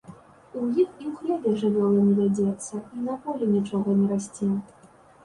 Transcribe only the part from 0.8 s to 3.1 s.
іх і ў хляве жывёла не вядзецца і